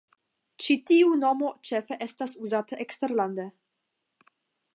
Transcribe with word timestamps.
Ĉi 0.63 0.75
tiu 0.91 1.11
nomo 1.25 1.51
ĉefe 1.71 1.99
estos 2.09 2.35
uzata 2.47 2.81
eksterlande. 2.87 3.47